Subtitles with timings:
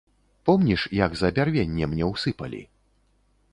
[0.47, 2.65] Помніш, як за бярвенне мне ўсыпалі?